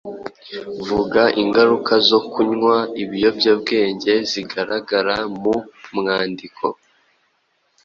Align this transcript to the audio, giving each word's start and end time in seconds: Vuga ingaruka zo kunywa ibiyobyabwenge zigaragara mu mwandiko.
Vuga 0.87 1.23
ingaruka 1.41 1.93
zo 2.09 2.19
kunywa 2.31 2.75
ibiyobyabwenge 3.03 4.13
zigaragara 4.31 5.15
mu 5.41 5.53
mwandiko. 5.97 6.65